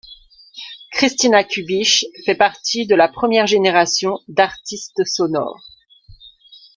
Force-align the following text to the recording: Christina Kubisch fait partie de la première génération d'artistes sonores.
Christina 0.93 1.43
Kubisch 1.43 2.05
fait 2.25 2.33
partie 2.33 2.87
de 2.87 2.95
la 2.95 3.07
première 3.07 3.45
génération 3.45 4.17
d'artistes 4.29 5.05
sonores. 5.05 5.61